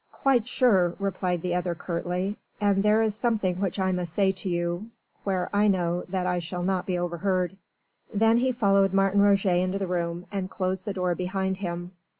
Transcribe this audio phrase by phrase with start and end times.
[0.13, 2.35] "Quite sure," replied the other curtly.
[2.59, 4.87] "And there is something which I must say to you...
[5.25, 7.55] where I know that I shall not be overheard."
[8.11, 11.91] Then he followed Martin Roget into the room and closed the door behind him.